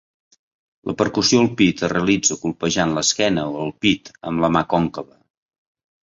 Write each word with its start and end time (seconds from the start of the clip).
La 0.91 0.93
percussió 0.99 1.41
al 1.41 1.49
pit 1.57 1.83
es 1.87 1.91
realitza 1.91 2.37
copejant 2.45 2.95
l'esquena 2.95 3.43
o 3.49 3.59
el 3.65 3.69
pit 3.87 4.09
amb 4.31 4.45
la 4.45 4.49
mà 4.57 4.63
còncava. 4.73 5.19